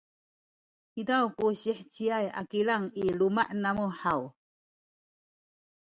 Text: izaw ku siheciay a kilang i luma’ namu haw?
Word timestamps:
izaw 1.01 1.25
ku 1.37 1.45
siheciay 1.61 2.25
a 2.39 2.41
kilang 2.51 2.85
i 3.01 3.01
luma’ 3.19 3.43
namu 3.63 3.87
haw? 4.01 4.21